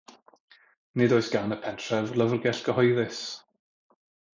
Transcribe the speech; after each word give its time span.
Nid 1.01 1.13
oes 1.19 1.29
gan 1.35 1.55
y 1.55 1.57
pentref 1.67 2.17
lyfrgell 2.19 2.65
gyhoeddus. 2.71 3.21